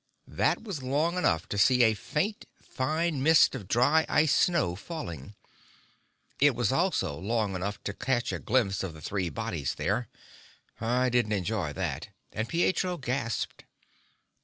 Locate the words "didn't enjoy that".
11.09-12.07